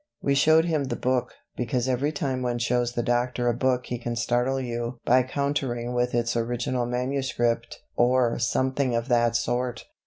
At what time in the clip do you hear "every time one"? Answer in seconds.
1.87-2.57